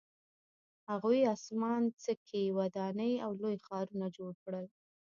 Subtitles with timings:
[0.89, 4.65] هغوی اسمان څکې ودانۍ او لوی ښارونه جوړ کړل